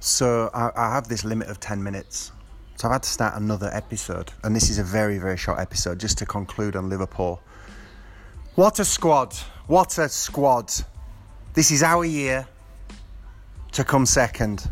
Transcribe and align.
So 0.00 0.50
I, 0.54 0.70
I 0.76 0.94
have 0.94 1.08
this 1.08 1.24
limit 1.24 1.48
of 1.48 1.60
10 1.60 1.82
minutes. 1.82 2.32
So 2.76 2.86
I've 2.88 2.92
had 2.92 3.02
to 3.02 3.08
start 3.08 3.34
another 3.34 3.70
episode. 3.72 4.32
And 4.44 4.54
this 4.54 4.70
is 4.70 4.78
a 4.78 4.84
very, 4.84 5.18
very 5.18 5.36
short 5.36 5.58
episode 5.58 5.98
just 5.98 6.18
to 6.18 6.26
conclude 6.26 6.76
on 6.76 6.88
Liverpool. 6.88 7.40
What 8.54 8.78
a 8.78 8.84
squad! 8.84 9.34
What 9.66 9.98
a 9.98 10.08
squad! 10.08 10.72
This 11.54 11.70
is 11.70 11.82
our 11.82 12.04
year 12.04 12.46
to 13.72 13.84
come 13.84 14.06
second. 14.06 14.68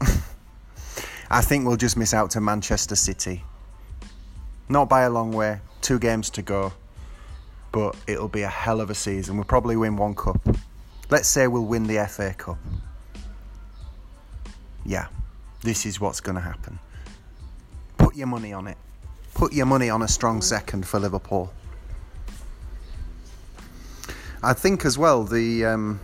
I 1.30 1.40
think 1.40 1.66
we'll 1.66 1.76
just 1.76 1.96
miss 1.96 2.12
out 2.12 2.30
to 2.30 2.40
Manchester 2.40 2.96
City. 2.96 3.44
Not 4.68 4.88
by 4.88 5.02
a 5.02 5.10
long 5.10 5.32
way, 5.32 5.60
two 5.80 5.98
games 5.98 6.30
to 6.30 6.42
go, 6.42 6.72
but 7.72 7.96
it'll 8.06 8.28
be 8.28 8.42
a 8.42 8.48
hell 8.48 8.80
of 8.80 8.90
a 8.90 8.94
season. 8.94 9.36
We'll 9.36 9.44
probably 9.44 9.76
win 9.76 9.96
one 9.96 10.14
cup. 10.14 10.40
Let's 11.10 11.28
say 11.28 11.46
we'll 11.46 11.64
win 11.64 11.86
the 11.86 12.06
FA 12.06 12.34
Cup. 12.36 12.58
Yeah, 14.88 15.08
this 15.60 15.84
is 15.84 16.00
what's 16.00 16.20
going 16.20 16.36
to 16.36 16.40
happen. 16.40 16.78
Put 17.98 18.16
your 18.16 18.26
money 18.26 18.54
on 18.54 18.66
it. 18.66 18.78
Put 19.34 19.52
your 19.52 19.66
money 19.66 19.90
on 19.90 20.00
a 20.00 20.08
strong 20.08 20.40
second 20.40 20.88
for 20.88 20.98
Liverpool. 20.98 21.52
I 24.42 24.54
think 24.54 24.86
as 24.86 24.96
well 24.96 25.24
the 25.24 25.66
um, 25.66 26.00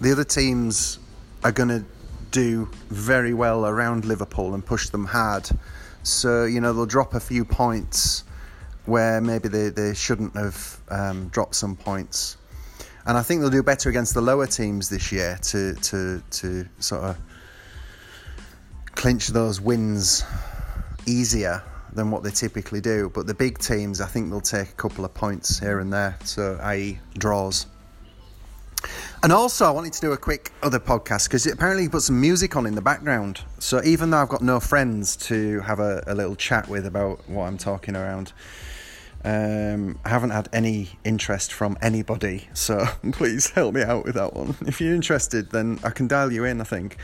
the 0.00 0.12
other 0.12 0.22
teams 0.22 1.00
are 1.42 1.50
going 1.50 1.70
to 1.70 1.84
do 2.30 2.68
very 2.88 3.34
well 3.34 3.66
around 3.66 4.04
Liverpool 4.04 4.54
and 4.54 4.64
push 4.64 4.88
them 4.90 5.04
hard. 5.04 5.50
So 6.04 6.44
you 6.44 6.60
know 6.60 6.72
they'll 6.72 6.86
drop 6.86 7.14
a 7.14 7.20
few 7.20 7.44
points 7.44 8.22
where 8.86 9.20
maybe 9.20 9.48
they, 9.48 9.70
they 9.70 9.92
shouldn't 9.94 10.36
have 10.36 10.78
um, 10.88 11.28
dropped 11.30 11.56
some 11.56 11.74
points. 11.74 12.36
And 13.06 13.18
I 13.18 13.22
think 13.22 13.40
they'll 13.40 13.50
do 13.50 13.64
better 13.64 13.90
against 13.90 14.14
the 14.14 14.20
lower 14.20 14.46
teams 14.46 14.88
this 14.88 15.10
year 15.10 15.36
to 15.42 15.74
to 15.74 16.22
to 16.30 16.68
sort 16.78 17.02
of 17.02 17.16
clinch 18.94 19.28
those 19.28 19.60
wins 19.60 20.24
easier 21.06 21.62
than 21.92 22.10
what 22.10 22.22
they 22.22 22.30
typically 22.30 22.80
do. 22.80 23.10
But 23.14 23.26
the 23.26 23.34
big 23.34 23.58
teams, 23.58 24.00
I 24.00 24.06
think 24.06 24.30
they'll 24.30 24.40
take 24.40 24.68
a 24.68 24.74
couple 24.74 25.04
of 25.04 25.12
points 25.14 25.58
here 25.58 25.80
and 25.80 25.92
there, 25.92 26.16
so 26.24 26.58
i.e., 26.62 26.98
draws. 27.18 27.66
And 29.22 29.32
also, 29.32 29.66
I 29.66 29.70
wanted 29.70 29.92
to 29.94 30.00
do 30.00 30.12
a 30.12 30.16
quick 30.16 30.52
other 30.62 30.78
podcast 30.78 31.28
because 31.28 31.46
apparently 31.46 31.84
you 31.84 31.90
put 31.90 32.02
some 32.02 32.18
music 32.20 32.56
on 32.56 32.66
in 32.66 32.74
the 32.74 32.80
background. 32.80 33.42
So 33.58 33.82
even 33.84 34.10
though 34.10 34.18
I've 34.18 34.30
got 34.30 34.40
no 34.40 34.60
friends 34.60 35.16
to 35.28 35.60
have 35.60 35.80
a, 35.80 36.02
a 36.06 36.14
little 36.14 36.36
chat 36.36 36.68
with 36.68 36.86
about 36.86 37.28
what 37.28 37.44
I'm 37.44 37.58
talking 37.58 37.96
around, 37.96 38.32
um, 39.24 39.98
I 40.04 40.08
haven't 40.08 40.30
had 40.30 40.48
any 40.52 40.90
interest 41.04 41.52
from 41.52 41.76
anybody, 41.82 42.48
so 42.54 42.86
please 43.12 43.50
help 43.50 43.74
me 43.74 43.82
out 43.82 44.04
with 44.04 44.14
that 44.14 44.34
one. 44.34 44.56
If 44.66 44.80
you're 44.80 44.94
interested, 44.94 45.50
then 45.50 45.78
I 45.84 45.90
can 45.90 46.08
dial 46.08 46.32
you 46.32 46.44
in, 46.44 46.60
I 46.60 46.64
think. 46.64 46.96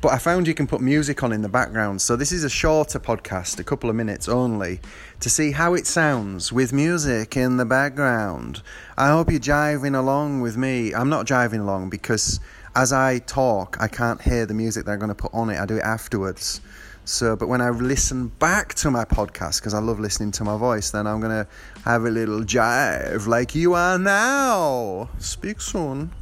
But 0.00 0.12
I 0.12 0.18
found 0.18 0.46
you 0.46 0.54
can 0.54 0.68
put 0.68 0.80
music 0.80 1.22
on 1.22 1.32
in 1.32 1.42
the 1.42 1.48
background, 1.48 2.00
so 2.00 2.14
this 2.14 2.30
is 2.30 2.44
a 2.44 2.50
shorter 2.50 3.00
podcast, 3.00 3.58
a 3.58 3.64
couple 3.64 3.90
of 3.90 3.96
minutes 3.96 4.28
only, 4.28 4.80
to 5.20 5.28
see 5.28 5.50
how 5.50 5.74
it 5.74 5.86
sounds 5.86 6.52
with 6.52 6.72
music 6.72 7.36
in 7.36 7.56
the 7.56 7.64
background. 7.64 8.62
I 8.96 9.08
hope 9.08 9.30
you're 9.30 9.40
jiving 9.40 9.98
along 9.98 10.42
with 10.42 10.56
me. 10.56 10.94
I'm 10.94 11.08
not 11.08 11.26
jiving 11.26 11.60
along 11.60 11.90
because 11.90 12.38
as 12.76 12.92
I 12.92 13.18
talk, 13.18 13.76
I 13.80 13.88
can't 13.88 14.20
hear 14.20 14.46
the 14.46 14.54
music 14.54 14.84
they're 14.84 14.96
going 14.96 15.08
to 15.08 15.14
put 15.14 15.32
on 15.32 15.50
it, 15.50 15.60
I 15.60 15.66
do 15.66 15.76
it 15.76 15.84
afterwards. 15.84 16.60
So, 17.06 17.36
but 17.36 17.48
when 17.48 17.60
I 17.60 17.68
listen 17.68 18.28
back 18.28 18.74
to 18.76 18.90
my 18.90 19.04
podcast, 19.04 19.60
because 19.60 19.74
I 19.74 19.78
love 19.78 20.00
listening 20.00 20.30
to 20.32 20.44
my 20.44 20.56
voice, 20.56 20.90
then 20.90 21.06
I'm 21.06 21.20
going 21.20 21.44
to 21.44 21.46
have 21.84 22.04
a 22.04 22.10
little 22.10 22.40
jive 22.40 23.26
like 23.26 23.54
you 23.54 23.74
are 23.74 23.98
now. 23.98 25.10
Speak 25.18 25.60
soon. 25.60 26.12